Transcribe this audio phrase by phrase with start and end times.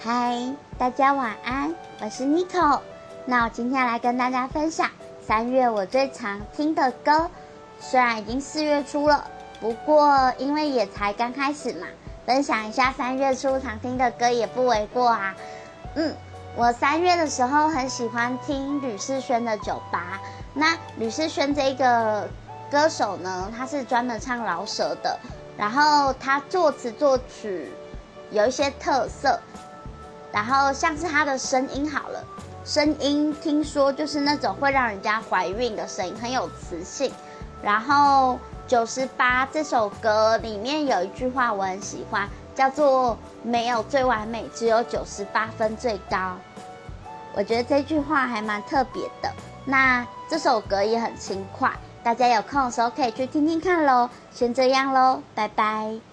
[0.00, 2.78] 嗨，大家晚安，我是 Nico。
[3.26, 4.88] 那我今天来跟大家分享
[5.26, 7.28] 三月我最常听的歌。
[7.80, 9.24] 虽然已经四月初了，
[9.60, 11.88] 不过因为也才刚开始嘛，
[12.24, 15.34] 分享一下三月初常听的歌也不为过啊。
[15.96, 16.14] 嗯，
[16.54, 20.20] 我三月的时候很喜欢听吕世轩的《酒吧》。
[20.54, 22.28] 那吕世轩这个
[22.70, 25.18] 歌手呢，他是专门唱饶舌的，
[25.56, 27.72] 然后他作词作曲
[28.30, 29.40] 有一些特色。
[30.32, 32.24] 然后像是他的声音好了，
[32.64, 37.12] 声音听说就是那种会让人家怀孕的声音，很有磁性。
[37.62, 46.36] 然后九十八这首歌里面有一句话我很喜欢，叫做“没有最完美，只有九十八分最高”。
[47.34, 49.32] 我觉得这句话还蛮特别的。
[49.64, 51.72] 那这首歌也很轻快，
[52.02, 54.08] 大家有空的时候可以去听听看喽。
[54.32, 56.07] 先这样喽，拜拜。